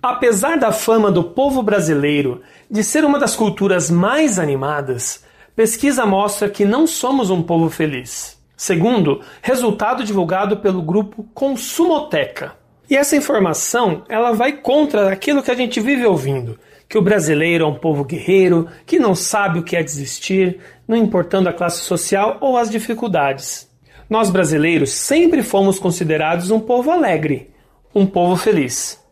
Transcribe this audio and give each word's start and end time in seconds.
Apesar 0.00 0.56
da 0.56 0.70
fama 0.70 1.10
do 1.10 1.24
povo 1.24 1.60
brasileiro 1.60 2.40
de 2.70 2.84
ser 2.84 3.04
uma 3.04 3.18
das 3.18 3.34
culturas 3.34 3.90
mais 3.90 4.38
animadas, 4.38 5.24
pesquisa 5.56 6.06
mostra 6.06 6.48
que 6.48 6.64
não 6.64 6.86
somos 6.86 7.30
um 7.30 7.42
povo 7.42 7.68
feliz. 7.68 8.40
Segundo, 8.56 9.20
resultado 9.42 10.04
divulgado 10.04 10.58
pelo 10.58 10.82
grupo 10.82 11.24
Consumoteca. 11.34 12.52
E 12.88 12.96
essa 12.96 13.16
informação, 13.16 14.04
ela 14.08 14.30
vai 14.30 14.52
contra 14.52 15.12
aquilo 15.12 15.42
que 15.42 15.50
a 15.50 15.56
gente 15.56 15.80
vive 15.80 16.06
ouvindo, 16.06 16.56
que 16.88 16.96
o 16.96 17.02
brasileiro 17.02 17.64
é 17.64 17.66
um 17.66 17.74
povo 17.74 18.04
guerreiro, 18.04 18.68
que 18.86 19.00
não 19.00 19.16
sabe 19.16 19.58
o 19.58 19.64
que 19.64 19.74
é 19.74 19.82
desistir, 19.82 20.60
não 20.86 20.96
importando 20.96 21.48
a 21.48 21.52
classe 21.52 21.80
social 21.80 22.38
ou 22.40 22.56
as 22.56 22.70
dificuldades. 22.70 23.68
Nós 24.08 24.30
brasileiros 24.30 24.92
sempre 24.92 25.42
fomos 25.42 25.76
considerados 25.76 26.52
um 26.52 26.60
povo 26.60 26.92
alegre, 26.92 27.50
um 27.92 28.06
povo 28.06 28.36
feliz. 28.36 29.07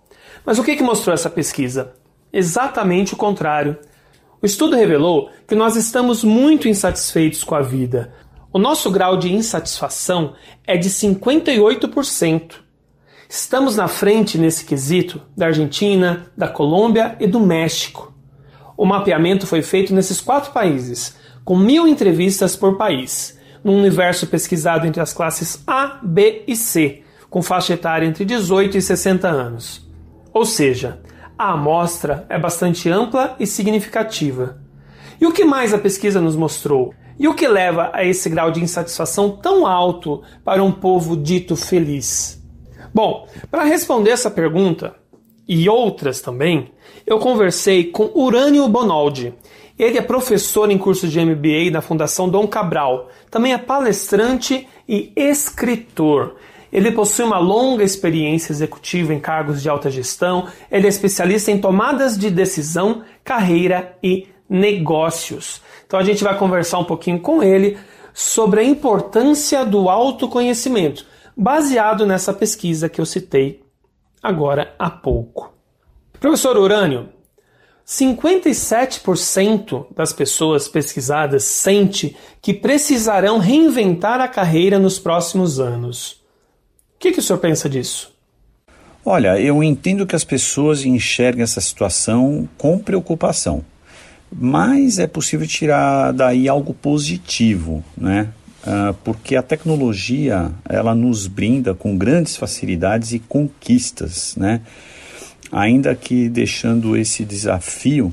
Mas 0.46 0.60
o 0.60 0.62
que, 0.62 0.76
que 0.76 0.82
mostrou 0.82 1.12
essa 1.12 1.28
pesquisa? 1.28 1.94
Exatamente 2.32 3.14
o 3.14 3.16
contrário. 3.16 3.76
O 4.40 4.46
estudo 4.46 4.76
revelou 4.76 5.28
que 5.44 5.56
nós 5.56 5.74
estamos 5.74 6.22
muito 6.22 6.68
insatisfeitos 6.68 7.42
com 7.42 7.56
a 7.56 7.62
vida. 7.62 8.14
O 8.52 8.58
nosso 8.58 8.88
grau 8.88 9.16
de 9.16 9.34
insatisfação 9.34 10.34
é 10.64 10.76
de 10.76 10.88
58%. 10.88 12.52
Estamos 13.28 13.74
na 13.74 13.88
frente 13.88 14.38
nesse 14.38 14.64
quesito 14.64 15.20
da 15.36 15.46
Argentina, 15.46 16.30
da 16.36 16.46
Colômbia 16.46 17.16
e 17.18 17.26
do 17.26 17.40
México. 17.40 18.14
O 18.76 18.86
mapeamento 18.86 19.48
foi 19.48 19.62
feito 19.62 19.92
nesses 19.92 20.20
quatro 20.20 20.52
países, 20.52 21.16
com 21.44 21.58
mil 21.58 21.88
entrevistas 21.88 22.54
por 22.54 22.76
país, 22.76 23.36
num 23.64 23.76
universo 23.76 24.28
pesquisado 24.28 24.86
entre 24.86 25.00
as 25.00 25.12
classes 25.12 25.60
A, 25.66 25.98
B 26.02 26.44
e 26.46 26.54
C, 26.54 27.02
com 27.28 27.42
faixa 27.42 27.74
etária 27.74 28.06
entre 28.06 28.24
18 28.24 28.76
e 28.78 28.82
60 28.82 29.26
anos. 29.26 29.85
Ou 30.36 30.44
seja, 30.44 31.00
a 31.38 31.52
amostra 31.52 32.26
é 32.28 32.38
bastante 32.38 32.90
ampla 32.90 33.34
e 33.40 33.46
significativa. 33.46 34.58
E 35.18 35.24
o 35.24 35.32
que 35.32 35.46
mais 35.46 35.72
a 35.72 35.78
pesquisa 35.78 36.20
nos 36.20 36.36
mostrou? 36.36 36.92
E 37.18 37.26
o 37.26 37.32
que 37.32 37.48
leva 37.48 37.88
a 37.90 38.04
esse 38.04 38.28
grau 38.28 38.50
de 38.50 38.62
insatisfação 38.62 39.30
tão 39.30 39.66
alto 39.66 40.22
para 40.44 40.62
um 40.62 40.70
povo 40.70 41.16
dito 41.16 41.56
feliz? 41.56 42.38
Bom, 42.92 43.26
para 43.50 43.64
responder 43.64 44.10
essa 44.10 44.30
pergunta 44.30 44.94
e 45.48 45.70
outras 45.70 46.20
também, 46.20 46.70
eu 47.06 47.18
conversei 47.18 47.84
com 47.84 48.10
Urânio 48.14 48.68
Bonaldi. 48.68 49.32
Ele 49.78 49.96
é 49.96 50.02
professor 50.02 50.70
em 50.70 50.76
curso 50.76 51.08
de 51.08 51.18
MBA 51.18 51.70
da 51.72 51.80
Fundação 51.80 52.28
Dom 52.28 52.46
Cabral, 52.46 53.08
também 53.30 53.54
é 53.54 53.58
palestrante 53.58 54.68
e 54.86 55.14
escritor. 55.16 56.36
Ele 56.76 56.92
possui 56.92 57.24
uma 57.24 57.38
longa 57.38 57.82
experiência 57.82 58.52
executiva 58.52 59.12
em 59.14 59.18
cargos 59.18 59.62
de 59.62 59.68
alta 59.70 59.90
gestão, 59.90 60.46
ele 60.70 60.84
é 60.84 60.90
especialista 60.90 61.50
em 61.50 61.58
tomadas 61.58 62.18
de 62.18 62.28
decisão, 62.28 63.02
carreira 63.24 63.96
e 64.02 64.28
negócios. 64.46 65.62
Então 65.86 65.98
a 65.98 66.04
gente 66.04 66.22
vai 66.22 66.36
conversar 66.36 66.78
um 66.78 66.84
pouquinho 66.84 67.18
com 67.18 67.42
ele 67.42 67.78
sobre 68.12 68.60
a 68.60 68.62
importância 68.62 69.64
do 69.64 69.88
autoconhecimento, 69.88 71.06
baseado 71.34 72.04
nessa 72.04 72.34
pesquisa 72.34 72.90
que 72.90 73.00
eu 73.00 73.06
citei 73.06 73.64
agora 74.22 74.74
há 74.78 74.90
pouco. 74.90 75.54
Professor 76.20 76.58
Urânio, 76.58 77.08
57% 77.86 79.86
das 79.94 80.12
pessoas 80.12 80.68
pesquisadas 80.68 81.44
sente 81.44 82.14
que 82.42 82.52
precisarão 82.52 83.38
reinventar 83.38 84.20
a 84.20 84.28
carreira 84.28 84.78
nos 84.78 84.98
próximos 84.98 85.58
anos. 85.58 86.25
O 86.96 86.98
que, 86.98 87.12
que 87.12 87.18
o 87.18 87.22
senhor 87.22 87.38
pensa 87.38 87.68
disso? 87.68 88.10
Olha, 89.04 89.38
eu 89.38 89.62
entendo 89.62 90.06
que 90.06 90.16
as 90.16 90.24
pessoas 90.24 90.84
enxerguem 90.84 91.42
essa 91.42 91.60
situação 91.60 92.48
com 92.56 92.78
preocupação, 92.78 93.62
mas 94.32 94.98
é 94.98 95.06
possível 95.06 95.46
tirar 95.46 96.12
daí 96.12 96.48
algo 96.48 96.74
positivo, 96.74 97.84
né? 97.96 98.30
Uh, 98.66 98.94
porque 99.04 99.36
a 99.36 99.42
tecnologia 99.42 100.50
ela 100.68 100.92
nos 100.92 101.28
brinda 101.28 101.72
com 101.72 101.96
grandes 101.96 102.36
facilidades 102.36 103.12
e 103.12 103.20
conquistas, 103.20 104.34
né? 104.34 104.62
Ainda 105.52 105.94
que 105.94 106.28
deixando 106.28 106.96
esse 106.96 107.24
desafio 107.24 108.12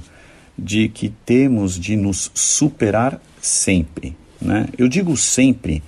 de 0.60 0.90
que 0.90 1.10
temos 1.10 1.80
de 1.80 1.96
nos 1.96 2.30
superar 2.36 3.20
sempre, 3.42 4.16
né? 4.40 4.68
Eu 4.78 4.88
digo 4.88 5.18
sempre 5.18 5.82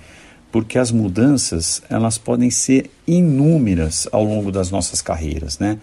porque 0.56 0.78
as 0.78 0.90
mudanças 0.90 1.82
elas 1.90 2.16
podem 2.16 2.48
ser 2.48 2.90
inúmeras 3.06 4.08
ao 4.10 4.24
longo 4.24 4.50
das 4.50 4.70
nossas 4.70 5.02
carreiras, 5.02 5.58
né? 5.58 5.76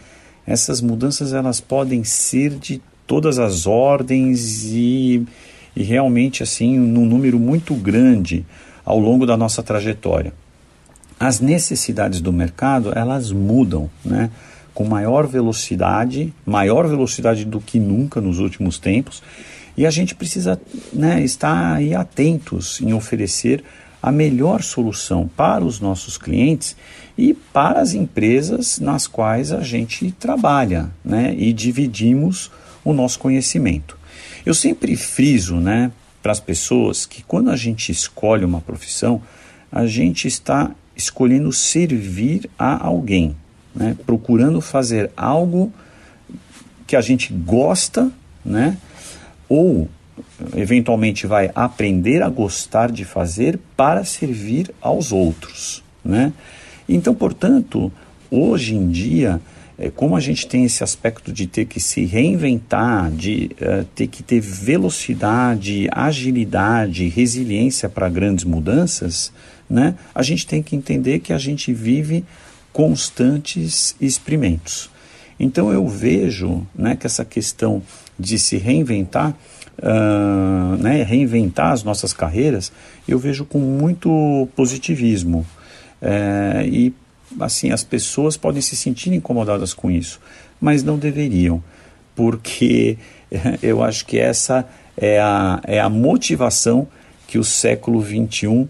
Essas 0.47 0.81
mudanças 0.81 1.31
elas 1.31 1.61
podem 1.61 2.03
ser 2.03 2.55
de 2.55 2.81
todas 3.05 3.37
as 3.37 3.67
ordens 3.67 4.63
e, 4.65 5.27
e 5.75 5.83
realmente 5.83 6.41
assim 6.41 6.79
num 6.79 7.05
número 7.05 7.39
muito 7.39 7.75
grande 7.75 8.43
ao 8.83 8.97
longo 8.97 9.27
da 9.27 9.37
nossa 9.37 9.61
trajetória. 9.61 10.33
As 11.19 11.39
necessidades 11.39 12.19
do 12.19 12.33
mercado 12.33 12.91
elas 12.97 13.31
mudam, 13.31 13.87
né? 14.03 14.31
Com 14.73 14.85
maior 14.85 15.27
velocidade, 15.27 16.33
maior 16.43 16.87
velocidade 16.87 17.45
do 17.45 17.61
que 17.61 17.79
nunca 17.79 18.19
nos 18.19 18.39
últimos 18.39 18.79
tempos, 18.79 19.21
e 19.77 19.85
a 19.85 19.91
gente 19.91 20.15
precisa 20.15 20.59
né, 20.91 21.23
estar 21.23 21.79
atentos 21.95 22.81
em 22.81 22.91
oferecer 22.91 23.63
a 24.03 24.11
melhor 24.11 24.61
solução 24.61 25.29
para 25.29 25.63
os 25.63 25.79
nossos 25.79 26.17
clientes 26.17 26.75
e 27.17 27.33
para 27.33 27.79
as 27.79 27.93
empresas 27.93 28.77
nas 28.77 29.07
quais 29.07 29.53
a 29.53 29.61
gente 29.61 30.11
trabalha 30.11 30.91
né, 31.05 31.33
e 31.37 31.53
dividimos 31.53 32.51
o 32.83 32.91
nosso 32.91 33.17
conhecimento. 33.17 33.97
Eu 34.45 34.53
sempre 34.53 34.97
friso 34.97 35.55
né, 35.55 35.89
para 36.21 36.33
as 36.33 36.41
pessoas 36.41 37.05
que 37.05 37.23
quando 37.23 37.49
a 37.49 37.55
gente 37.55 37.93
escolhe 37.93 38.43
uma 38.43 38.59
profissão, 38.59 39.21
a 39.71 39.87
gente 39.87 40.27
está 40.27 40.71
escolhendo 40.93 41.53
servir 41.53 42.49
a 42.59 42.85
alguém, 42.85 43.37
né, 43.73 43.95
procurando 44.05 44.59
fazer 44.59 45.11
algo 45.15 45.71
que 46.85 46.97
a 46.97 47.01
gente 47.01 47.31
gosta, 47.31 48.11
né, 48.43 48.77
ou 49.47 49.87
eventualmente 50.55 51.25
vai 51.25 51.51
aprender 51.55 52.21
a 52.21 52.29
gostar 52.29 52.91
de 52.91 53.05
fazer 53.05 53.59
para 53.75 54.03
servir 54.03 54.73
aos 54.81 55.11
outros, 55.11 55.83
né? 56.03 56.33
Então, 56.87 57.15
portanto, 57.15 57.91
hoje 58.29 58.75
em 58.75 58.89
dia, 58.89 59.41
é, 59.77 59.89
como 59.89 60.15
a 60.15 60.19
gente 60.19 60.47
tem 60.47 60.65
esse 60.65 60.83
aspecto 60.83 61.31
de 61.31 61.47
ter 61.47 61.65
que 61.65 61.79
se 61.79 62.05
reinventar, 62.05 63.09
de 63.11 63.51
uh, 63.53 63.83
ter 63.95 64.07
que 64.07 64.21
ter 64.21 64.39
velocidade, 64.39 65.87
agilidade, 65.91 67.07
resiliência 67.07 67.89
para 67.89 68.09
grandes 68.09 68.43
mudanças, 68.43 69.31
né? 69.69 69.95
A 70.13 70.21
gente 70.21 70.45
tem 70.45 70.61
que 70.61 70.75
entender 70.75 71.19
que 71.19 71.33
a 71.33 71.37
gente 71.37 71.73
vive 71.73 72.23
constantes 72.71 73.95
experimentos. 73.99 74.89
Então 75.39 75.71
eu 75.71 75.87
vejo 75.87 76.65
né, 76.75 76.95
que 76.95 77.05
essa 77.05 77.25
questão 77.25 77.81
de 78.19 78.37
se 78.37 78.57
reinventar 78.57 79.35
uh, 79.79 80.77
né, 80.77 81.03
reinventar 81.03 81.71
as 81.71 81.83
nossas 81.83 82.13
carreiras, 82.13 82.71
eu 83.07 83.17
vejo 83.17 83.45
com 83.45 83.59
muito 83.59 84.47
positivismo. 84.55 85.45
É, 86.01 86.65
e 86.67 86.93
assim, 87.39 87.71
as 87.71 87.83
pessoas 87.83 88.35
podem 88.35 88.61
se 88.61 88.75
sentir 88.75 89.13
incomodadas 89.13 89.73
com 89.73 89.89
isso, 89.89 90.19
mas 90.59 90.83
não 90.83 90.97
deveriam, 90.97 91.63
porque 92.15 92.97
eu 93.63 93.83
acho 93.83 94.05
que 94.05 94.19
essa 94.19 94.67
é 94.97 95.19
a, 95.19 95.61
é 95.63 95.79
a 95.79 95.89
motivação 95.89 96.87
que 97.27 97.37
o 97.39 97.43
século 97.43 98.03
XXI 98.03 98.47
uh, 98.47 98.67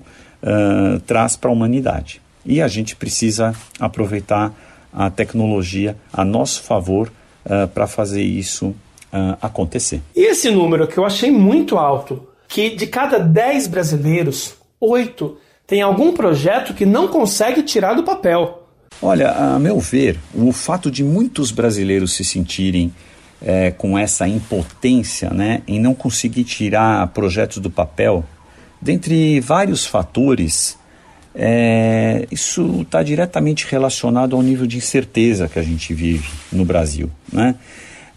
traz 1.06 1.36
para 1.36 1.50
a 1.50 1.54
humanidade. 1.54 2.22
E 2.46 2.62
a 2.62 2.68
gente 2.68 2.96
precisa 2.96 3.54
aproveitar 3.80 4.54
a 4.92 5.10
tecnologia 5.10 5.98
a 6.12 6.24
nosso 6.24 6.62
favor 6.64 7.12
uh, 7.46 7.68
para 7.70 7.88
fazer 7.88 8.22
isso 8.22 8.76
uh, 9.14 9.38
acontecer. 9.42 10.02
E 10.16 10.26
esse 10.26 10.50
número 10.50 10.88
que 10.88 10.98
eu 10.98 11.06
achei 11.06 11.32
muito 11.32 11.78
alto, 11.78 12.28
que 12.48 12.72
de 12.72 12.88
cada 12.88 13.20
10 13.20 13.68
brasileiros, 13.68 14.56
8 14.80 15.38
tem 15.68 15.82
algum 15.82 16.12
projeto 16.12 16.74
que 16.74 16.86
não 16.86 17.08
consegue 17.08 17.64
tirar 17.64 17.94
do 17.94 18.04
papel. 18.04 18.68
Olha, 19.02 19.32
a 19.32 19.60
meu 19.60 19.80
ver, 19.80 20.20
o 20.34 20.52
fato 20.52 20.92
de 20.92 21.04
muitos 21.04 21.52
brasileiros 21.52 22.14
se 22.16 22.24
sentirem 22.24 22.94
é, 23.42 23.72
com 23.72 23.98
essa 23.98 24.28
impotência 24.28 25.30
né, 25.30 25.62
em 25.68 25.80
não 25.80 25.94
conseguir 25.94 26.44
tirar 26.44 27.06
projetos 27.08 27.58
do 27.58 27.70
papel, 27.70 28.24
dentre 28.82 29.40
vários 29.40 29.86
fatores, 29.86 30.78
é, 31.36 32.28
isso 32.32 32.82
está 32.82 33.02
diretamente 33.02 33.66
relacionado 33.70 34.36
ao 34.36 34.42
nível 34.42 34.68
de 34.68 34.78
incerteza 34.78 35.48
que 35.48 35.60
a 35.60 35.64
gente 35.64 35.94
vive 35.94 36.30
no 36.52 36.64
Brasil. 36.64 37.10
Né? 37.32 37.56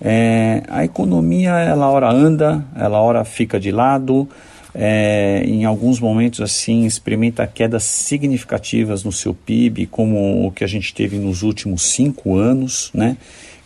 É, 0.00 0.62
a 0.68 0.84
economia, 0.84 1.50
ela 1.50 1.88
hora 1.88 2.10
anda, 2.10 2.64
ela 2.74 3.00
hora 3.00 3.24
fica 3.24 3.58
de 3.58 3.70
lado, 3.70 4.28
é, 4.74 5.42
em 5.46 5.64
alguns 5.64 5.98
momentos 5.98 6.40
assim 6.42 6.84
experimenta 6.84 7.46
quedas 7.46 7.84
significativas 7.84 9.04
no 9.04 9.10
seu 9.10 9.32
PIB, 9.32 9.86
como 9.86 10.46
o 10.46 10.52
que 10.52 10.62
a 10.62 10.66
gente 10.66 10.94
teve 10.94 11.18
nos 11.18 11.42
últimos 11.42 11.82
cinco 11.82 12.36
anos, 12.36 12.90
né? 12.92 13.16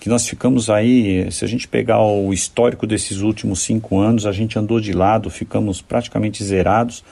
que 0.00 0.09
nós 0.09 0.27
ficamos 0.27 0.71
aí, 0.71 1.31
se 1.31 1.44
a 1.44 1.49
gente 1.49 1.69
pegar 1.69 2.00
o 2.00 2.33
histórico 2.33 2.87
desses 2.87 3.19
últimos 3.19 3.61
cinco 3.61 3.99
anos, 3.99 4.25
a 4.25 4.33
gente 4.33 4.59
andou 4.59 4.81
de 4.81 4.94
lado, 4.94 5.29
ficamos 5.29 5.83
praticamente 5.83 6.43
zerados. 6.43 7.05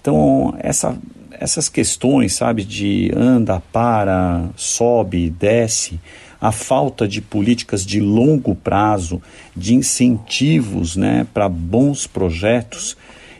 Então, 0.00 0.52
essa, 0.58 0.98
essas 1.30 1.68
questões, 1.68 2.34
sabe, 2.34 2.64
de 2.64 3.12
anda, 3.14 3.62
para, 3.72 4.48
sobe, 4.56 5.30
desce, 5.30 6.00
a 6.40 6.52
falta 6.52 7.06
de 7.06 7.20
políticas 7.20 7.84
de 7.84 8.00
longo 8.00 8.54
prazo, 8.54 9.20
de 9.56 9.74
incentivos 9.74 10.96
né, 10.96 11.26
para 11.32 11.48
bons 11.48 12.06
projetos. 12.06 12.96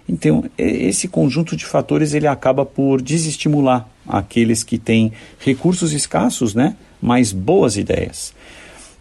Então, 0.09 0.45
esse 0.57 1.09
conjunto 1.09 1.57
de 1.57 1.65
fatores 1.65 2.15
ele 2.15 2.27
acaba 2.27 2.65
por 2.65 3.03
desestimular 3.03 3.89
aqueles 4.07 4.63
que 4.63 4.79
têm 4.79 5.13
recursos 5.39 5.93
escassos, 5.93 6.55
né, 6.55 6.77
mas 7.01 7.33
boas 7.33 7.77
ideias. 7.77 8.33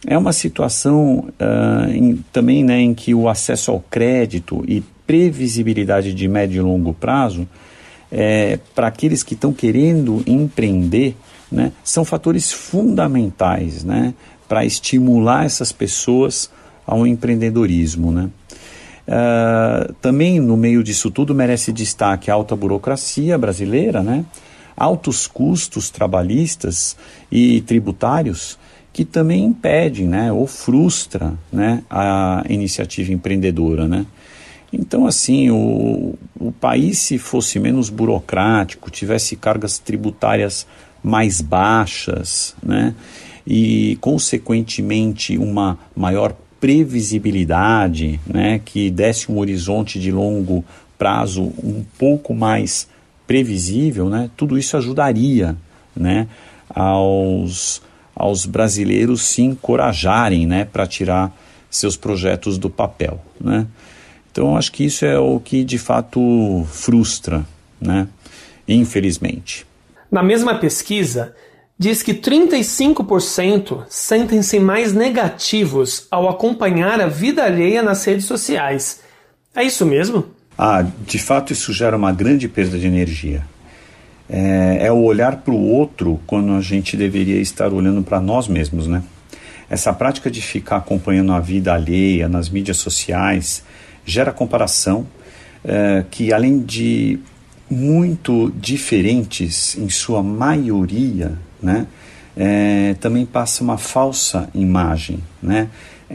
É 0.07 0.17
uma 0.17 0.33
situação 0.33 1.29
uh, 1.39 1.91
em, 1.91 2.23
também 2.31 2.63
né, 2.63 2.79
em 2.79 2.93
que 2.93 3.13
o 3.15 3.27
acesso 3.27 3.71
ao 3.71 3.79
crédito 3.79 4.63
e 4.67 4.83
previsibilidade 5.07 6.13
de 6.13 6.27
médio 6.27 6.59
e 6.59 6.61
longo 6.61 6.93
prazo, 6.93 7.47
é, 8.11 8.59
para 8.73 8.87
aqueles 8.87 9.23
que 9.23 9.33
estão 9.33 9.51
querendo 9.51 10.23
empreender, 10.25 11.15
né, 11.55 11.71
são 11.83 12.03
fatores 12.03 12.51
fundamentais 12.51 13.83
né, 13.83 14.13
para 14.47 14.65
estimular 14.65 15.45
essas 15.45 15.71
pessoas 15.71 16.51
ao 16.85 17.07
empreendedorismo. 17.07 18.11
Né. 18.11 18.29
Uh, 19.07 19.93
também 20.01 20.39
no 20.39 20.57
meio 20.57 20.83
disso 20.83 21.09
tudo 21.09 21.33
merece 21.33 21.71
destaque 21.71 22.29
a 22.29 22.33
alta 22.33 22.55
burocracia 22.55 23.37
brasileira, 23.37 24.03
né, 24.03 24.25
altos 24.75 25.25
custos 25.25 25.89
trabalhistas 25.89 26.97
e 27.31 27.61
tributários 27.61 28.59
que 28.91 29.05
também 29.05 29.45
impede, 29.45 30.05
né, 30.05 30.31
ou 30.31 30.47
frustra, 30.47 31.33
né, 31.51 31.83
a 31.89 32.43
iniciativa 32.49 33.13
empreendedora, 33.13 33.87
né. 33.87 34.05
Então, 34.73 35.05
assim, 35.05 35.49
o, 35.49 36.15
o 36.37 36.51
país 36.51 36.97
se 36.99 37.17
fosse 37.17 37.59
menos 37.59 37.89
burocrático, 37.89 38.91
tivesse 38.91 39.35
cargas 39.37 39.79
tributárias 39.79 40.67
mais 41.05 41.39
baixas, 41.39 42.55
né, 42.63 42.95
e 43.45 43.97
consequentemente 44.01 45.37
uma 45.37 45.77
maior 45.95 46.35
previsibilidade, 46.59 48.19
né, 48.25 48.59
que 48.65 48.89
desse 48.89 49.31
um 49.31 49.37
horizonte 49.37 49.99
de 49.99 50.11
longo 50.11 50.65
prazo 50.97 51.43
um 51.63 51.83
pouco 51.99 52.33
mais 52.33 52.87
previsível, 53.27 54.09
né, 54.09 54.31
tudo 54.35 54.57
isso 54.57 54.75
ajudaria, 54.75 55.55
né, 55.95 56.27
aos 56.69 57.83
aos 58.15 58.45
brasileiros 58.45 59.23
se 59.23 59.41
encorajarem 59.41 60.47
né, 60.47 60.63
para 60.63 60.87
tirar 60.87 61.35
seus 61.69 61.97
projetos 61.97 62.57
do 62.57 62.69
papel. 62.69 63.21
Né? 63.39 63.67
Então, 64.31 64.55
acho 64.55 64.71
que 64.71 64.85
isso 64.85 65.03
é 65.03 65.19
o 65.19 65.37
que 65.37 65.65
de 65.65 65.77
fato 65.77 66.65
frustra, 66.71 67.45
né? 67.79 68.07
infelizmente. 68.65 69.67
Na 70.11 70.23
mesma 70.23 70.55
pesquisa, 70.55 71.35
diz 71.77 72.01
que 72.01 72.13
35% 72.13 73.85
sentem-se 73.89 74.59
mais 74.59 74.93
negativos 74.93 76.07
ao 76.09 76.29
acompanhar 76.29 77.01
a 77.01 77.07
vida 77.07 77.43
alheia 77.43 77.81
nas 77.81 78.03
redes 78.05 78.25
sociais. 78.25 79.01
É 79.55 79.63
isso 79.63 79.85
mesmo? 79.85 80.25
Ah, 80.57 80.85
de 81.05 81.19
fato, 81.19 81.51
isso 81.51 81.73
gera 81.73 81.97
uma 81.97 82.11
grande 82.11 82.47
perda 82.47 82.77
de 82.77 82.87
energia 82.87 83.43
é, 84.29 84.87
é 84.87 84.91
o 84.91 85.03
olhar 85.03 85.37
para 85.37 85.53
o 85.53 85.69
outro 85.71 86.19
quando 86.25 86.53
a 86.53 86.61
gente 86.61 86.97
deveria 86.97 87.39
estar 87.39 87.71
olhando 87.71 88.01
para 88.01 88.19
nós 88.19 88.47
mesmos, 88.47 88.87
né? 88.87 89.03
Essa 89.69 89.91
prática 89.93 90.29
de 90.29 90.41
ficar 90.41 90.77
acompanhando 90.77 91.31
a 91.31 91.39
vida 91.39 91.73
alheia 91.73 92.29
nas 92.29 92.49
mídias 92.49 92.77
sociais 92.77 93.63
gera 94.05 94.31
comparação 94.31 95.07
é, 95.63 96.03
que, 96.09 96.31
além 96.31 96.59
de 96.59 97.19
muito 97.69 98.51
diferentes 98.55 99.77
em 99.77 99.89
sua 99.89 100.21
maioria, 100.21 101.37
né, 101.61 101.87
é, 102.35 102.95
também 102.99 103.25
passa 103.25 103.63
uma 103.63 103.77
falsa 103.77 104.49
imagem, 104.53 105.19
né? 105.41 105.69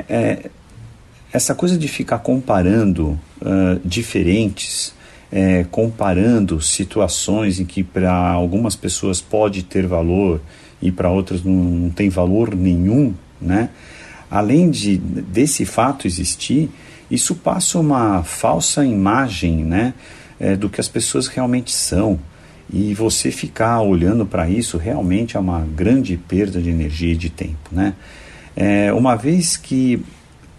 É, 0.08 0.50
essa 1.32 1.54
coisa 1.54 1.78
de 1.78 1.88
ficar 1.88 2.18
comparando 2.18 3.18
uh, 3.40 3.80
diferentes 3.84 4.92
é, 5.32 5.64
comparando 5.70 6.60
situações 6.60 7.60
em 7.60 7.64
que 7.64 7.82
para 7.82 8.12
algumas 8.12 8.74
pessoas 8.74 9.20
pode 9.20 9.62
ter 9.62 9.86
valor 9.86 10.40
e 10.82 10.90
para 10.90 11.10
outras 11.10 11.44
não, 11.44 11.52
não, 11.52 11.90
tem 11.90 12.08
valor 12.08 12.54
nenhum, 12.54 13.14
né? 13.40 13.70
Além 14.30 14.70
de 14.70 14.96
desse 14.96 15.64
fato 15.64 16.06
existir, 16.06 16.70
isso 17.10 17.34
passa 17.34 17.78
uma 17.78 18.22
falsa 18.22 18.84
imagem, 18.84 19.64
né, 19.64 19.92
é, 20.40 20.56
do 20.56 20.68
que 20.68 20.80
as 20.80 20.88
pessoas 20.88 21.26
realmente 21.26 21.70
são. 21.70 22.18
E 22.72 22.94
você 22.94 23.30
ficar 23.30 23.82
olhando 23.82 24.24
para 24.24 24.48
isso 24.48 24.78
realmente 24.78 25.36
é 25.36 25.40
uma 25.40 25.60
grande 25.60 26.16
perda 26.16 26.60
de 26.60 26.70
energia 26.70 27.12
e 27.12 27.16
de 27.16 27.28
tempo, 27.28 27.70
né? 27.70 27.94
É, 28.56 28.92
uma 28.92 29.14
vez 29.16 29.56
que 29.56 30.02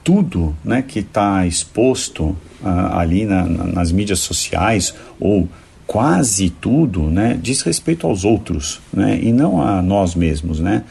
tudo, 0.04 0.56
né, 0.64 0.82
que 0.82 1.00
está 1.00 1.46
exposto 1.46 2.24
uh, 2.62 2.98
ali 2.98 3.26
na, 3.26 3.44
na, 3.46 3.66
nas 3.66 3.92
mídias 3.92 4.20
sociais 4.20 4.94
ou 5.20 5.48
quase 5.86 6.50
tudo, 6.50 7.04
né, 7.04 7.38
diz 7.42 7.62
respeito 7.62 8.08
aos 8.08 8.24
outros, 8.24 8.80
né, 8.94 9.20
e 9.22 9.32
não 9.32 9.62
a 9.62 9.82
nós 9.82 10.16
mesmos, 10.16 10.60
né. 10.60 10.84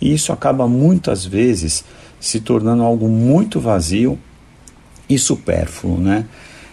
E 0.00 0.12
isso 0.12 0.32
acaba 0.32 0.66
muitas 0.66 1.24
vezes 1.24 1.84
se 2.18 2.40
tornando 2.40 2.82
algo 2.82 3.08
muito 3.08 3.60
vazio 3.60 4.18
e 5.08 5.18
supérfluo, 5.18 5.98
né. 5.98 6.26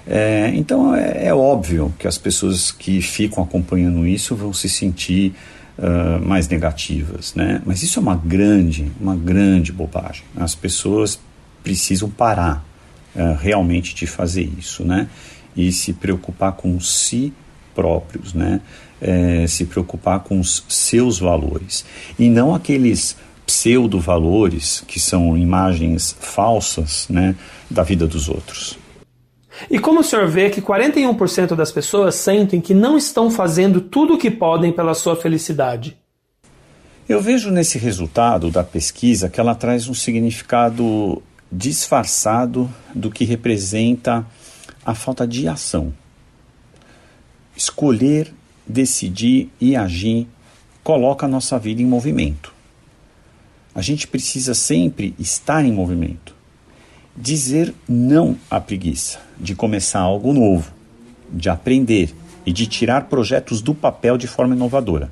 É, 0.10 0.52
então 0.56 0.96
é, 0.96 1.28
é, 1.28 1.34
óbvio 1.34 1.94
que 2.00 2.08
as 2.08 2.18
pessoas 2.18 2.72
que 2.72 3.02
ficam 3.02 3.44
acompanhando 3.44 4.08
isso 4.08 4.36
vão 4.36 4.54
se 4.54 4.70
sentir 4.70 5.36
uh, 5.78 6.26
mais 6.26 6.48
negativas, 6.48 7.36
né? 7.36 7.62
Mas 7.66 7.84
isso 7.84 8.00
é 8.00 8.02
uma 8.02 8.16
grande, 8.16 8.90
uma 9.02 9.16
grande 9.16 9.72
bobagem. 9.74 10.24
As 10.36 10.56
pessoas 10.56 11.20
precisam 11.62 12.10
parar 12.10 12.66
uh, 13.16 13.36
realmente 13.38 13.94
de 13.94 14.08
fazer 14.08 14.50
isso, 14.58 14.86
né? 14.86 15.10
E 15.56 15.72
se 15.74 15.92
preocupar 15.92 16.54
com 16.54 16.80
si 16.80 17.34
próprios, 17.76 18.34
né? 18.34 18.62
É, 19.00 19.46
se 19.46 19.66
preocupar 19.66 20.22
com 20.22 20.40
os 20.40 20.64
seus 20.70 21.20
valores 21.20 21.86
e 22.18 22.32
não 22.32 22.56
aqueles 22.56 23.16
pseudo-valores 23.46 24.84
que 24.88 25.00
são 25.00 25.38
imagens 25.38 26.16
falsas, 26.20 27.06
né, 27.08 27.36
da 27.70 27.84
vida 27.84 28.08
dos 28.08 28.28
outros. 28.28 28.76
E 29.70 29.80
como 29.80 30.02
o 30.02 30.04
senhor 30.04 30.28
vê 30.28 30.50
que 30.50 30.62
41% 30.62 31.56
das 31.56 31.72
pessoas 31.72 32.16
sentem 32.16 32.62
que 32.62 32.74
não 32.74 32.98
estão 32.98 33.30
fazendo 33.32 33.82
tudo 33.82 34.14
o 34.14 34.18
que 34.18 34.30
podem 34.30 34.72
pela 34.72 34.94
sua 34.94 35.16
felicidade? 35.16 35.98
Eu 37.08 37.22
vejo 37.22 37.50
nesse 37.50 37.78
resultado 37.78 38.52
da 38.52 38.64
pesquisa 38.64 39.30
que 39.30 39.40
ela 39.40 39.56
traz 39.56 39.88
um 39.88 39.94
significado 39.94 41.22
disfarçado 41.52 42.70
do 42.94 43.10
que 43.10 43.24
representa 43.24 44.26
a 44.86 44.94
falta 44.94 45.26
de 45.26 45.48
ação. 45.48 45.94
Escolher, 47.56 48.34
decidir 48.68 49.50
e 49.60 49.76
agir 49.76 50.28
coloca 50.84 51.26
a 51.26 51.30
nossa 51.30 51.58
vida 51.58 51.82
em 51.82 51.86
movimento. 51.86 52.54
A 53.74 53.82
gente 53.82 54.08
precisa 54.08 54.54
sempre 54.54 55.16
estar 55.18 55.64
em 55.64 55.72
movimento. 55.72 56.37
Dizer 57.20 57.74
não 57.90 58.38
à 58.50 58.62
preguiça 58.62 59.20
de 59.40 59.56
começar 59.56 60.02
algo 60.02 60.32
novo, 60.32 60.72
de 61.32 61.50
aprender 61.50 62.14
e 62.46 62.54
de 62.54 62.68
tirar 62.68 63.06
projetos 63.06 63.60
do 63.60 63.74
papel 63.74 64.18
de 64.18 64.28
forma 64.28 64.54
inovadora. 64.54 65.12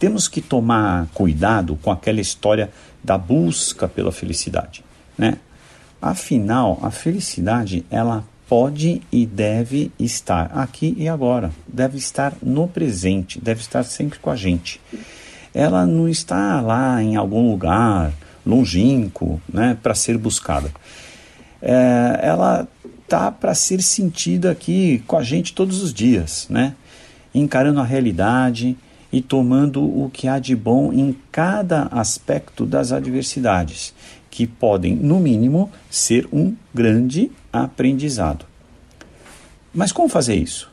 Temos 0.00 0.26
que 0.26 0.40
tomar 0.40 1.06
cuidado 1.14 1.78
com 1.80 1.92
aquela 1.92 2.20
história 2.20 2.70
da 3.04 3.16
busca 3.16 3.86
pela 3.86 4.10
felicidade. 4.10 4.84
Né? 5.16 5.38
Afinal, 6.02 6.80
a 6.82 6.90
felicidade 6.90 7.86
ela 7.88 8.24
pode 8.48 9.00
e 9.12 9.24
deve 9.24 9.92
estar 9.98 10.50
aqui 10.52 10.94
e 10.98 11.08
agora, 11.08 11.52
deve 11.68 11.98
estar 11.98 12.34
no 12.42 12.66
presente, 12.66 13.40
deve 13.40 13.60
estar 13.60 13.84
sempre 13.84 14.18
com 14.18 14.30
a 14.30 14.36
gente. 14.36 14.80
Ela 15.54 15.86
não 15.86 16.08
está 16.08 16.60
lá 16.60 17.00
em 17.00 17.14
algum 17.14 17.48
lugar 17.48 18.12
longínquo, 18.44 19.40
né, 19.48 19.76
para 19.80 19.94
ser 19.94 20.18
buscada. 20.18 20.72
É, 21.60 22.20
ela 22.22 22.68
tá 23.08 23.32
para 23.32 23.54
ser 23.54 23.82
sentida 23.82 24.50
aqui 24.50 25.02
com 25.06 25.16
a 25.16 25.22
gente 25.22 25.54
todos 25.54 25.82
os 25.82 25.92
dias, 25.92 26.46
né? 26.48 26.74
Encarando 27.34 27.80
a 27.80 27.84
realidade 27.84 28.76
e 29.12 29.22
tomando 29.22 29.82
o 29.82 30.10
que 30.12 30.28
há 30.28 30.38
de 30.38 30.54
bom 30.54 30.92
em 30.92 31.16
cada 31.32 31.84
aspecto 31.90 32.66
das 32.66 32.92
adversidades 32.92 33.94
que 34.30 34.46
podem, 34.46 34.94
no 34.94 35.18
mínimo, 35.18 35.70
ser 35.90 36.28
um 36.32 36.54
grande 36.72 37.30
aprendizado. 37.52 38.44
Mas 39.74 39.90
como 39.90 40.08
fazer 40.08 40.34
isso? 40.34 40.70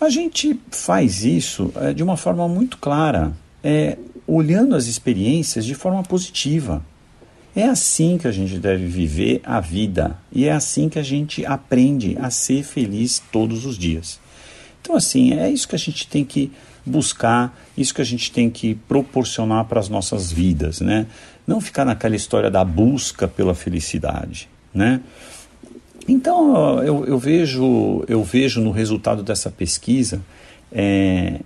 A 0.00 0.08
gente 0.08 0.58
faz 0.70 1.24
isso 1.24 1.72
é, 1.76 1.92
de 1.92 2.02
uma 2.02 2.16
forma 2.16 2.46
muito 2.46 2.78
clara, 2.78 3.32
é, 3.64 3.98
olhando 4.26 4.76
as 4.76 4.86
experiências 4.86 5.64
de 5.64 5.74
forma 5.74 6.02
positiva. 6.02 6.82
É 7.54 7.64
assim 7.64 8.18
que 8.18 8.28
a 8.28 8.32
gente 8.32 8.58
deve 8.58 8.86
viver 8.86 9.40
a 9.44 9.60
vida 9.60 10.16
e 10.32 10.46
é 10.46 10.52
assim 10.52 10.88
que 10.88 10.98
a 10.98 11.02
gente 11.02 11.44
aprende 11.44 12.16
a 12.20 12.30
ser 12.30 12.62
feliz 12.62 13.22
todos 13.32 13.66
os 13.66 13.76
dias. 13.76 14.20
Então, 14.80 14.94
assim, 14.94 15.32
é 15.32 15.50
isso 15.50 15.66
que 15.66 15.74
a 15.74 15.78
gente 15.78 16.06
tem 16.06 16.24
que 16.24 16.52
buscar, 16.86 17.56
isso 17.76 17.94
que 17.94 18.00
a 18.00 18.04
gente 18.04 18.30
tem 18.30 18.48
que 18.48 18.74
proporcionar 18.74 19.64
para 19.64 19.80
as 19.80 19.88
nossas 19.88 20.30
vidas, 20.30 20.80
né? 20.80 21.06
Não 21.46 21.60
ficar 21.60 21.84
naquela 21.84 22.16
história 22.16 22.50
da 22.50 22.64
busca 22.64 23.26
pela 23.26 23.54
felicidade, 23.54 24.48
né? 24.72 25.00
Então, 26.08 26.82
eu, 26.82 27.04
eu 27.04 27.18
vejo, 27.18 28.02
eu 28.08 28.24
vejo 28.24 28.62
no 28.62 28.70
resultado 28.70 29.22
dessa 29.22 29.50
pesquisa 29.50 30.22
é, 30.72 31.40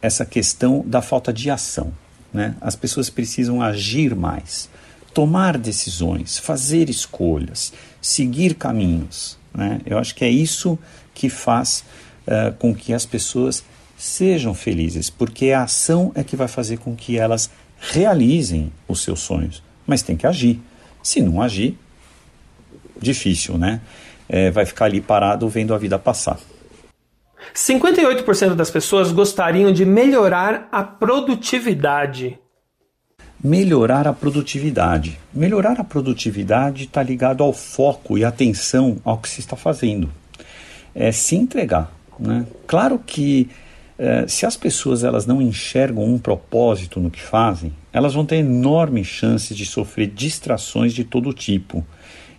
essa 0.00 0.24
questão 0.24 0.82
da 0.86 1.02
falta 1.02 1.32
de 1.32 1.50
ação. 1.50 1.92
Né? 2.32 2.54
As 2.60 2.74
pessoas 2.74 3.10
precisam 3.10 3.60
agir 3.60 4.14
mais, 4.14 4.70
tomar 5.12 5.58
decisões, 5.58 6.38
fazer 6.38 6.88
escolhas, 6.88 7.72
seguir 8.00 8.54
caminhos. 8.54 9.38
Né? 9.54 9.80
Eu 9.84 9.98
acho 9.98 10.14
que 10.14 10.24
é 10.24 10.28
isso 10.28 10.78
que 11.14 11.28
faz 11.28 11.84
uh, 12.26 12.52
com 12.58 12.74
que 12.74 12.92
as 12.92 13.04
pessoas 13.04 13.64
sejam 13.96 14.54
felizes, 14.54 15.10
porque 15.10 15.52
a 15.52 15.64
ação 15.64 16.10
é 16.14 16.24
que 16.24 16.36
vai 16.36 16.48
fazer 16.48 16.78
com 16.78 16.96
que 16.96 17.18
elas 17.18 17.50
realizem 17.78 18.72
os 18.88 19.02
seus 19.02 19.20
sonhos. 19.20 19.62
Mas 19.86 20.02
tem 20.02 20.16
que 20.16 20.26
agir. 20.26 20.60
Se 21.02 21.20
não 21.20 21.42
agir, 21.42 21.78
difícil, 23.00 23.58
né? 23.58 23.80
É, 24.28 24.50
vai 24.50 24.64
ficar 24.64 24.84
ali 24.84 25.00
parado 25.00 25.48
vendo 25.48 25.74
a 25.74 25.78
vida 25.78 25.98
passar. 25.98 26.38
58% 27.54 28.54
das 28.54 28.70
pessoas 28.70 29.10
gostariam 29.10 29.72
de 29.72 29.84
melhorar 29.84 30.68
a 30.70 30.84
produtividade. 30.84 32.38
Melhorar 33.42 34.06
a 34.06 34.12
produtividade. 34.12 35.18
Melhorar 35.32 35.80
a 35.80 35.84
produtividade 35.84 36.84
está 36.84 37.02
ligado 37.02 37.42
ao 37.42 37.52
foco 37.52 38.18
e 38.18 38.24
atenção 38.24 38.98
ao 39.04 39.16
que 39.18 39.28
se 39.28 39.40
está 39.40 39.56
fazendo. 39.56 40.12
É 40.94 41.10
se 41.10 41.36
entregar. 41.36 41.90
Né? 42.18 42.44
Claro 42.66 42.98
que 42.98 43.48
é, 43.98 44.26
se 44.28 44.44
as 44.44 44.56
pessoas 44.56 45.04
elas 45.04 45.26
não 45.26 45.40
enxergam 45.40 46.04
um 46.04 46.18
propósito 46.18 47.00
no 47.00 47.10
que 47.10 47.20
fazem, 47.20 47.72
elas 47.92 48.14
vão 48.14 48.26
ter 48.26 48.36
enormes 48.36 49.06
chances 49.06 49.56
de 49.56 49.64
sofrer 49.64 50.08
distrações 50.08 50.92
de 50.92 51.04
todo 51.04 51.32
tipo. 51.32 51.84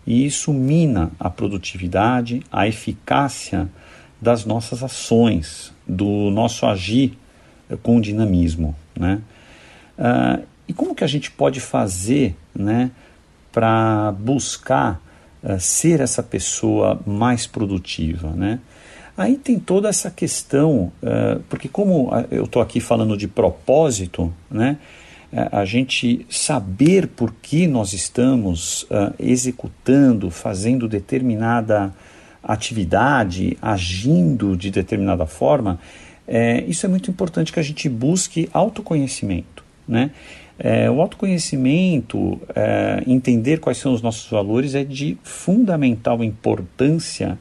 E 0.05 0.25
isso 0.25 0.53
mina 0.53 1.11
a 1.19 1.29
produtividade, 1.29 2.41
a 2.51 2.67
eficácia 2.67 3.69
das 4.19 4.45
nossas 4.45 4.83
ações, 4.83 5.73
do 5.87 6.29
nosso 6.29 6.65
agir 6.65 7.17
com 7.81 7.99
dinamismo. 7.99 8.75
Né? 8.95 9.21
Uh, 9.97 10.50
e 10.71 10.73
como 10.73 10.95
que 10.95 11.03
a 11.03 11.07
gente 11.07 11.29
pode 11.29 11.59
fazer 11.59 12.33
né, 12.55 12.91
para 13.51 14.13
buscar 14.13 15.01
uh, 15.43 15.59
ser 15.59 15.99
essa 15.99 16.23
pessoa 16.23 16.97
mais 17.05 17.45
produtiva? 17.45 18.29
Né? 18.29 18.59
Aí 19.17 19.35
tem 19.35 19.59
toda 19.59 19.89
essa 19.89 20.09
questão, 20.09 20.93
uh, 21.03 21.41
porque 21.49 21.67
como 21.67 22.09
eu 22.31 22.45
estou 22.45 22.61
aqui 22.61 22.79
falando 22.79 23.17
de 23.17 23.27
propósito, 23.27 24.33
né, 24.49 24.77
a 25.51 25.65
gente 25.65 26.25
saber 26.29 27.07
por 27.07 27.33
que 27.41 27.65
nós 27.65 27.93
estamos 27.93 28.85
executando, 29.17 30.29
fazendo 30.29 30.89
determinada 30.89 31.93
atividade, 32.43 33.57
agindo 33.61 34.57
de 34.57 34.69
determinada 34.69 35.25
forma, 35.25 35.79
é, 36.27 36.61
isso 36.67 36.85
é 36.85 36.89
muito 36.89 37.09
importante 37.09 37.53
que 37.53 37.61
a 37.61 37.63
gente 37.63 37.87
busque 37.87 38.49
autoconhecimento. 38.51 39.63
Né? 39.87 40.11
É, 40.59 40.89
o 40.89 41.01
autoconhecimento, 41.01 42.39
é, 42.55 43.03
entender 43.07 43.59
quais 43.59 43.77
são 43.77 43.93
os 43.93 44.01
nossos 44.01 44.29
valores, 44.29 44.75
é 44.75 44.83
de 44.83 45.17
fundamental 45.23 46.23
importância 46.23 47.37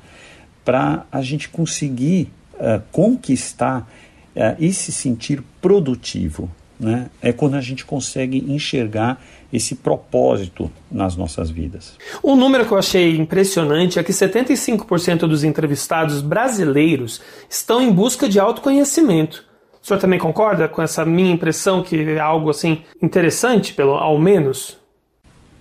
para 0.64 1.04
a 1.10 1.20
gente 1.22 1.48
conseguir 1.48 2.30
é, 2.58 2.80
conquistar 2.92 3.90
é, 4.34 4.56
e 4.58 4.72
se 4.72 4.92
sentir 4.92 5.42
produtivo. 5.60 6.50
Né? 6.78 7.10
É 7.20 7.32
quando 7.32 7.56
a 7.56 7.60
gente 7.60 7.84
consegue 7.84 8.38
enxergar 8.48 9.22
esse 9.52 9.74
propósito 9.74 10.70
nas 10.90 11.16
nossas 11.16 11.50
vidas. 11.50 11.98
Um 12.22 12.36
número 12.36 12.64
que 12.64 12.72
eu 12.72 12.78
achei 12.78 13.16
impressionante 13.16 13.98
é 13.98 14.02
que 14.02 14.12
75% 14.12 15.20
dos 15.20 15.44
entrevistados 15.44 16.22
brasileiros 16.22 17.20
estão 17.48 17.82
em 17.82 17.92
busca 17.92 18.28
de 18.28 18.38
autoconhecimento. 18.40 19.49
O 19.82 19.86
senhor 19.86 19.98
também 19.98 20.18
concorda 20.18 20.68
com 20.68 20.82
essa 20.82 21.04
minha 21.04 21.32
impressão 21.32 21.82
que 21.82 21.96
é 21.96 22.18
algo 22.18 22.50
assim 22.50 22.78
interessante, 23.02 23.72
pelo 23.72 23.94
ao 23.94 24.18
menos? 24.18 24.76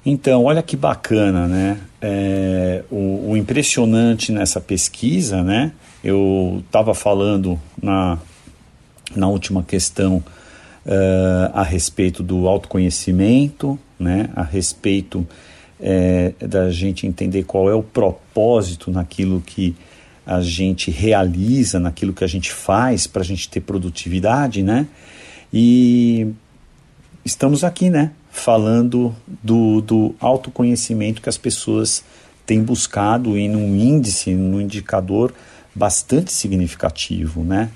Então, 0.06 0.46
olha 0.46 0.62
que 0.62 0.76
bacana, 0.76 1.48
né? 1.48 1.80
É, 2.02 2.84
o, 2.90 3.32
o, 3.32 3.38
impressionante 3.38 4.32
nessa 4.32 4.62
pesquisa, 4.62 5.44
né? 5.44 5.72
Eu 6.04 6.64
estava 6.66 6.94
falando 6.94 7.60
na, 7.82 8.18
na 9.16 9.28
última 9.28 9.64
questão 9.64 10.24
uh, 10.86 11.52
a 11.54 11.64
respeito 11.64 12.24
do 12.24 12.48
autoconhecimento, 12.48 13.78
né, 14.00 14.30
a 14.36 14.44
respeito 14.44 15.28
é, 15.80 16.34
da 16.40 16.70
gente 16.70 17.08
entender 17.08 17.44
qual 17.44 17.70
é 17.70 17.74
o 17.74 17.84
propósito 17.84 18.92
naquilo 18.92 19.42
que 19.42 19.76
a 20.30 20.42
gente 20.42 20.92
realiza, 20.92 21.80
naquilo 21.80 22.14
que 22.14 22.24
a 22.24 22.28
gente 22.28 22.52
faz 22.52 23.08
para 23.08 23.24
a 23.24 23.26
gente 23.26 23.50
ter 23.50 23.62
produtividade, 23.62 24.62
né? 24.62 24.86
E 25.52 26.28
estamos 27.26 27.64
aqui, 27.64 27.90
né? 27.90 28.12
Falando 28.30 29.16
do, 29.42 29.82
do 29.82 30.16
autoconhecimento 30.20 31.20
que 31.20 31.30
as 31.30 31.38
pessoas 31.38 32.04
têm 32.46 32.62
buscado 32.62 33.36
em 33.40 33.56
um 33.56 33.76
índice, 33.76 34.36
num 34.36 34.62
indicador 34.62 35.34
bastante 35.74 36.32
significativo, 36.32 37.44
né? 37.44 37.72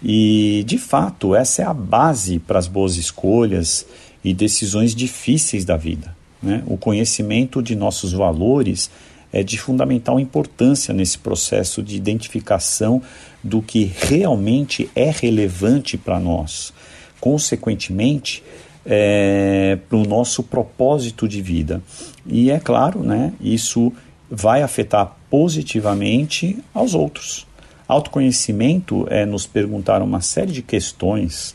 E, 0.00 0.62
de 0.68 0.78
fato, 0.78 1.34
essa 1.34 1.62
é 1.62 1.64
a 1.64 1.74
base 1.74 2.38
para 2.38 2.60
as 2.60 2.68
boas 2.68 2.94
escolhas 2.94 3.84
e 4.22 4.32
decisões 4.32 4.94
difíceis 4.94 5.64
da 5.64 5.76
vida. 5.76 6.16
Né? 6.40 6.62
O 6.68 6.76
conhecimento 6.76 7.60
de 7.60 7.74
nossos 7.74 8.12
valores 8.12 8.88
é 9.32 9.42
de 9.42 9.58
fundamental 9.58 10.18
importância 10.18 10.94
nesse 10.94 11.18
processo 11.18 11.82
de 11.82 11.96
identificação 11.96 13.02
do 13.42 13.60
que 13.60 13.92
realmente 13.94 14.90
é 14.94 15.10
relevante 15.10 15.96
para 15.96 16.18
nós. 16.18 16.72
Consequentemente, 17.20 18.42
é, 18.86 19.78
para 19.88 19.98
o 19.98 20.04
nosso 20.04 20.42
propósito 20.42 21.28
de 21.28 21.42
vida. 21.42 21.82
E 22.26 22.50
é 22.50 22.58
claro, 22.58 23.02
né, 23.02 23.32
isso 23.40 23.92
vai 24.30 24.62
afetar 24.62 25.16
positivamente 25.30 26.58
aos 26.72 26.94
outros. 26.94 27.46
Autoconhecimento 27.86 29.06
é 29.10 29.24
nos 29.24 29.46
perguntar 29.46 30.02
uma 30.02 30.20
série 30.20 30.52
de 30.52 30.62
questões 30.62 31.54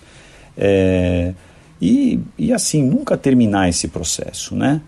é, 0.57 1.33
e, 1.81 2.19
e, 2.37 2.53
assim, 2.53 2.81
nunca 2.81 3.17
terminar 3.17 3.67
esse 3.67 3.87
processo, 3.87 4.55
né? 4.55 4.81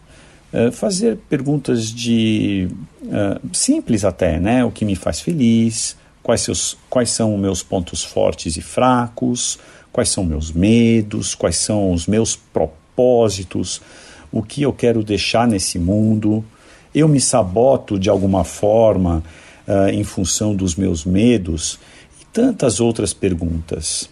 É, 0.56 0.72
fazer 0.72 1.18
perguntas 1.30 1.92
de 1.92 2.70
uh, 3.04 3.54
simples 3.54 4.06
até, 4.06 4.40
né? 4.40 4.64
O 4.64 4.72
que 4.72 4.86
me 4.86 4.96
faz 4.96 5.20
feliz, 5.20 5.98
quais, 6.24 6.40
seus, 6.40 6.78
quais 6.90 7.10
são 7.10 7.38
meus 7.38 7.62
pontos 7.62 8.06
fortes 8.06 8.56
e 8.56 8.62
fracos, 8.62 9.60
quais 9.92 10.08
são 10.08 10.24
meus 10.24 10.54
medos, 10.54 11.36
quais 11.36 11.58
são 11.58 11.92
os 11.92 12.08
meus 12.08 12.38
propósitos, 12.38 13.82
o 14.32 14.42
que 14.42 14.62
eu 14.62 14.72
quero 14.72 15.04
deixar 15.04 15.46
nesse 15.46 15.78
mundo. 15.78 16.42
Eu 16.94 17.10
me 17.10 17.20
saboto 17.20 18.00
de 18.00 18.10
alguma 18.10 18.46
forma 18.46 19.22
uh, 19.68 19.90
em 19.90 20.06
função 20.06 20.56
dos 20.56 20.74
meus 20.74 21.04
medos 21.04 21.78
e 22.22 22.24
tantas 22.32 22.80
outras 22.80 23.14
perguntas. 23.14 24.10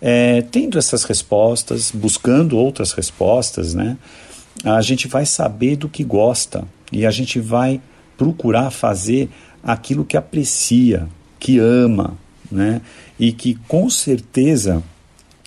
É, 0.00 0.40
tendo 0.40 0.78
essas 0.78 1.04
respostas, 1.04 1.90
buscando 1.90 2.56
outras 2.56 2.92
respostas, 2.92 3.74
né, 3.74 3.98
a 4.64 4.80
gente 4.80 5.08
vai 5.08 5.26
saber 5.26 5.76
do 5.76 5.88
que 5.88 6.02
gosta 6.02 6.64
e 6.90 7.06
a 7.06 7.10
gente 7.10 7.40
vai 7.40 7.80
procurar 8.16 8.70
fazer 8.70 9.28
aquilo 9.62 10.04
que 10.04 10.16
aprecia, 10.16 11.08
que 11.38 11.58
ama, 11.58 12.16
né, 12.50 12.80
e 13.18 13.32
que 13.32 13.54
com 13.66 13.90
certeza 13.90 14.82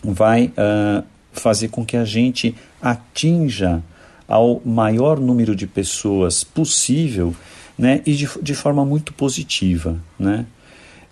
vai 0.03 0.47
uh, 0.47 1.03
fazer 1.31 1.69
com 1.69 1.85
que 1.85 1.97
a 1.97 2.05
gente 2.05 2.55
atinja 2.81 3.81
ao 4.27 4.61
maior 4.63 5.19
número 5.19 5.55
de 5.55 5.65
pessoas 5.65 6.43
possível 6.43 7.33
né, 7.77 8.01
e 8.05 8.13
de, 8.13 8.29
de 8.41 8.53
forma 8.53 8.85
muito 8.85 9.13
positiva. 9.13 9.97
Né? 10.19 10.45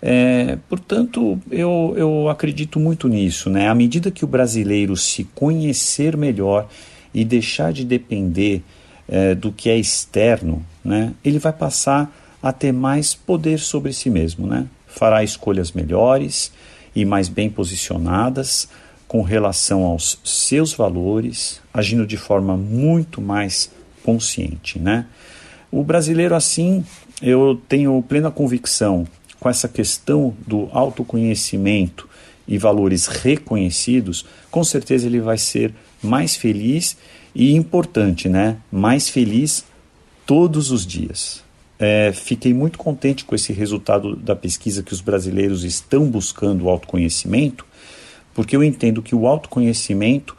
É, 0.00 0.56
portanto, 0.68 1.40
eu, 1.50 1.94
eu 1.96 2.28
acredito 2.28 2.78
muito 2.78 3.08
nisso. 3.08 3.50
Né? 3.50 3.68
À 3.68 3.74
medida 3.74 4.10
que 4.10 4.24
o 4.24 4.28
brasileiro 4.28 4.96
se 4.96 5.24
conhecer 5.34 6.16
melhor 6.16 6.68
e 7.12 7.24
deixar 7.24 7.72
de 7.72 7.84
depender 7.84 8.62
é, 9.08 9.34
do 9.34 9.50
que 9.50 9.70
é 9.70 9.76
externo, 9.76 10.64
né, 10.84 11.12
ele 11.24 11.38
vai 11.38 11.52
passar 11.52 12.12
a 12.42 12.52
ter 12.52 12.72
mais 12.72 13.14
poder 13.14 13.58
sobre 13.58 13.92
si 13.92 14.10
mesmo. 14.10 14.46
Né? 14.46 14.66
Fará 14.86 15.24
escolhas 15.24 15.72
melhores 15.72 16.52
e 16.94 17.04
mais 17.04 17.28
bem 17.28 17.50
posicionadas 17.50 18.68
com 19.06 19.22
relação 19.22 19.84
aos 19.84 20.18
seus 20.22 20.72
valores, 20.72 21.60
agindo 21.72 22.06
de 22.06 22.16
forma 22.16 22.56
muito 22.56 23.22
mais 23.22 23.70
consciente, 24.04 24.78
né? 24.78 25.06
O 25.70 25.82
brasileiro, 25.82 26.34
assim, 26.34 26.84
eu 27.20 27.60
tenho 27.68 28.02
plena 28.06 28.30
convicção 28.30 29.06
com 29.40 29.48
essa 29.48 29.68
questão 29.68 30.34
do 30.46 30.68
autoconhecimento 30.72 32.07
e 32.48 32.56
valores 32.56 33.06
reconhecidos, 33.06 34.24
com 34.50 34.64
certeza 34.64 35.06
ele 35.06 35.20
vai 35.20 35.36
ser 35.36 35.74
mais 36.02 36.34
feliz 36.34 36.96
e 37.34 37.54
importante, 37.54 38.28
né? 38.28 38.56
Mais 38.72 39.08
feliz 39.08 39.64
todos 40.24 40.70
os 40.70 40.86
dias. 40.86 41.44
É, 41.78 42.10
fiquei 42.12 42.52
muito 42.52 42.78
contente 42.78 43.24
com 43.24 43.34
esse 43.34 43.52
resultado 43.52 44.16
da 44.16 44.34
pesquisa 44.34 44.82
que 44.82 44.92
os 44.92 45.00
brasileiros 45.00 45.62
estão 45.62 46.06
buscando 46.06 46.64
o 46.64 46.70
autoconhecimento, 46.70 47.64
porque 48.34 48.56
eu 48.56 48.64
entendo 48.64 49.02
que 49.02 49.14
o 49.14 49.26
autoconhecimento 49.26 50.36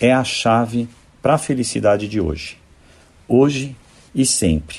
é 0.00 0.12
a 0.12 0.24
chave 0.24 0.88
para 1.20 1.34
a 1.34 1.38
felicidade 1.38 2.08
de 2.08 2.20
hoje. 2.20 2.56
Hoje 3.28 3.76
e 4.14 4.24
sempre. 4.24 4.78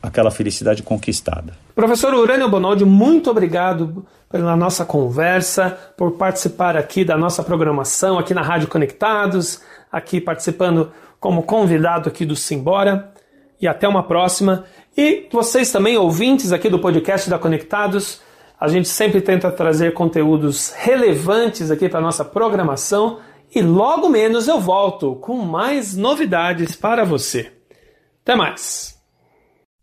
Aquela 0.00 0.30
felicidade 0.30 0.82
conquistada. 0.82 1.63
Professor 1.74 2.14
Urânio 2.14 2.48
Bonaldi, 2.48 2.84
muito 2.84 3.28
obrigado 3.30 4.06
pela 4.30 4.56
nossa 4.56 4.84
conversa, 4.84 5.76
por 5.96 6.12
participar 6.12 6.76
aqui 6.76 7.04
da 7.04 7.16
nossa 7.16 7.42
programação 7.42 8.16
aqui 8.16 8.32
na 8.32 8.42
Rádio 8.42 8.68
Conectados, 8.68 9.60
aqui 9.90 10.20
participando 10.20 10.92
como 11.18 11.42
convidado 11.42 12.08
aqui 12.08 12.24
do 12.24 12.36
Simbora. 12.36 13.12
E 13.60 13.66
até 13.66 13.88
uma 13.88 14.02
próxima. 14.02 14.64
E 14.96 15.28
vocês 15.32 15.72
também, 15.72 15.96
ouvintes 15.96 16.52
aqui 16.52 16.68
do 16.68 16.78
podcast 16.78 17.30
da 17.30 17.38
Conectados, 17.38 18.20
a 18.60 18.68
gente 18.68 18.88
sempre 18.88 19.20
tenta 19.20 19.50
trazer 19.50 19.94
conteúdos 19.94 20.72
relevantes 20.76 21.70
aqui 21.70 21.88
para 21.88 22.00
nossa 22.00 22.24
programação 22.24 23.18
e 23.54 23.62
logo 23.62 24.08
menos 24.08 24.48
eu 24.48 24.60
volto 24.60 25.14
com 25.16 25.38
mais 25.38 25.96
novidades 25.96 26.76
para 26.76 27.04
você. 27.04 27.52
Até 28.22 28.36
mais! 28.36 28.93